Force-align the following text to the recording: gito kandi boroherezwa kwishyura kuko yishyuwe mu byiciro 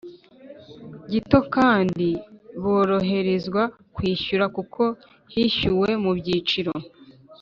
gito 1.11 1.39
kandi 1.55 2.07
boroherezwa 2.63 3.63
kwishyura 3.95 4.45
kuko 4.55 4.81
yishyuwe 5.35 5.89
mu 6.03 6.11
byiciro 6.19 6.73